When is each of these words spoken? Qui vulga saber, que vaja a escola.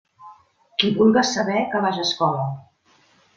Qui 0.83 0.89
vulga 0.95 1.23
saber, 1.33 1.59
que 1.75 1.83
vaja 1.85 2.03
a 2.05 2.07
escola. 2.09 2.47